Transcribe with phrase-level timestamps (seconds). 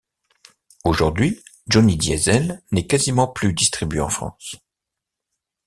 [0.83, 4.55] Aujourd’hui Johnny Diesel n’est quasiment plus distribué en France.